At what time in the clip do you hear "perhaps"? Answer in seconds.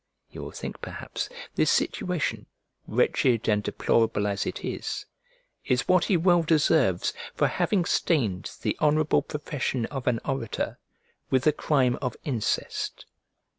0.81-1.29